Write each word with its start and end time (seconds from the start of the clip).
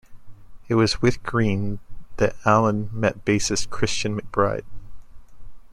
It 0.67 0.73
was 0.73 0.99
with 0.99 1.21
Green 1.21 1.77
that 2.17 2.35
Allen 2.43 2.89
met 2.91 3.23
bassist 3.23 3.69
Christian 3.69 4.19
McBride. 4.19 4.65